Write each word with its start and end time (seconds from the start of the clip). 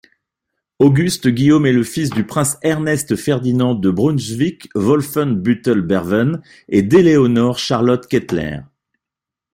Auguste-Guillaume 0.79 1.67
est 1.67 1.73
le 1.73 1.83
fils 1.83 2.09
du 2.09 2.25
prince 2.25 2.57
Ernest-Ferdinand 2.63 3.75
de 3.75 3.91
Brunswick-Wolfenbüttel-Bevern 3.91 6.41
et 6.69 6.81
d'Éléonore 6.81 7.59
Charlotte 7.59 8.07
Kettler. 8.07 8.61